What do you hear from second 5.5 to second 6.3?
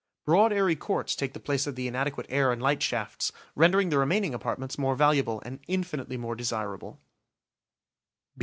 infinitely